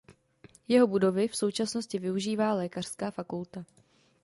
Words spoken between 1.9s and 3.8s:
využívá lékařská fakulta.